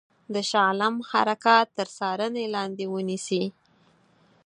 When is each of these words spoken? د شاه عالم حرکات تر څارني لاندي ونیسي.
د 0.33 0.35
شاه 0.49 0.65
عالم 0.69 0.95
حرکات 1.11 1.67
تر 1.77 1.87
څارني 1.97 2.45
لاندي 2.53 2.85
ونیسي. 2.93 3.43